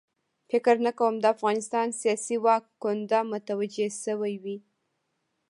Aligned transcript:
فکر 0.49 0.75
نه 0.85 0.91
کوم 0.99 1.13
د 1.19 1.25
افغانستان 1.35 1.87
سیاسي 2.01 2.37
واک 2.45 2.63
کونډه 2.81 3.19
متوجه 3.31 3.87
شوې 4.03 4.35
وي. 4.43 4.57